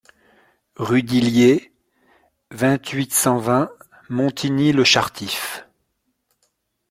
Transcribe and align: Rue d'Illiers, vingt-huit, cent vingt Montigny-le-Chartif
Rue 0.77 1.03
d'Illiers, 1.03 1.71
vingt-huit, 2.49 3.13
cent 3.13 3.37
vingt 3.37 3.69
Montigny-le-Chartif 4.09 5.67